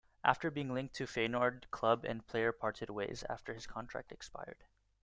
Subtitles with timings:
[0.23, 4.63] After being linked to Feyenoord, club and player parted ways after his contract expired.